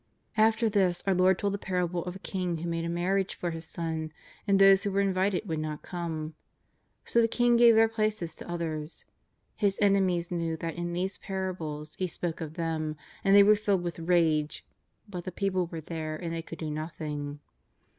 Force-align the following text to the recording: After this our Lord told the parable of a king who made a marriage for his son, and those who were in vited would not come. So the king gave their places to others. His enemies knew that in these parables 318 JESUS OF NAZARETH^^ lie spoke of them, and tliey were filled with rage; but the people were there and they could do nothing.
After 0.35 0.67
this 0.67 1.03
our 1.05 1.13
Lord 1.13 1.37
told 1.37 1.53
the 1.53 1.59
parable 1.59 2.03
of 2.05 2.15
a 2.15 2.25
king 2.25 2.57
who 2.57 2.67
made 2.67 2.85
a 2.85 2.89
marriage 2.89 3.35
for 3.35 3.51
his 3.51 3.65
son, 3.67 4.11
and 4.47 4.57
those 4.57 4.81
who 4.81 4.89
were 4.91 4.99
in 4.99 5.13
vited 5.13 5.47
would 5.47 5.59
not 5.59 5.83
come. 5.83 6.33
So 7.05 7.21
the 7.21 7.27
king 7.27 7.55
gave 7.55 7.75
their 7.75 7.87
places 7.87 8.33
to 8.37 8.49
others. 8.49 9.05
His 9.55 9.77
enemies 9.79 10.31
knew 10.31 10.57
that 10.57 10.73
in 10.73 10.93
these 10.93 11.19
parables 11.19 11.97
318 11.97 12.03
JESUS 12.03 12.15
OF 12.15 12.19
NAZARETH^^ 12.19 12.23
lie 12.23 12.31
spoke 12.31 12.41
of 12.41 12.53
them, 12.55 12.97
and 13.23 13.35
tliey 13.35 13.45
were 13.45 13.55
filled 13.55 13.83
with 13.83 13.99
rage; 13.99 14.65
but 15.07 15.23
the 15.23 15.31
people 15.31 15.67
were 15.67 15.81
there 15.81 16.15
and 16.15 16.33
they 16.33 16.41
could 16.41 16.57
do 16.57 16.71
nothing. 16.71 17.39